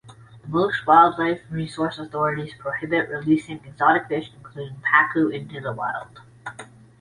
[0.47, 6.21] Most wildlife resource authorities prohibit releasing exotic fish, including pacu, into the wild.